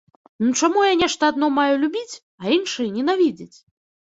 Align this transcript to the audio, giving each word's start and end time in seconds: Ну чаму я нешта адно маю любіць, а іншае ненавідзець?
Ну 0.43 0.53
чаму 0.61 0.85
я 0.91 0.95
нешта 1.01 1.29
адно 1.33 1.49
маю 1.59 1.75
любіць, 1.83 2.15
а 2.45 2.51
іншае 2.57 2.89
ненавідзець? 2.97 3.53